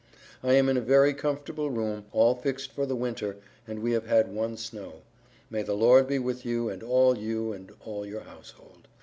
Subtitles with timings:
[0.41, 4.07] I am in a very comfortable room all fixed for the winter and we have
[4.07, 5.03] had one snow.
[5.51, 8.87] May the lord be with you and all you and all your household.